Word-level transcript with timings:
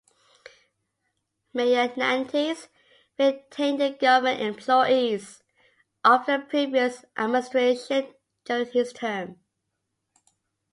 Mayor 1.53 1.93
Nantes 1.95 2.69
retained 3.19 3.79
the 3.81 3.91
government 3.91 4.41
employees 4.41 5.43
of 6.03 6.25
the 6.25 6.39
previous 6.49 7.05
administration 7.15 8.11
during 8.45 8.65
his 8.71 8.93
term. 8.93 9.39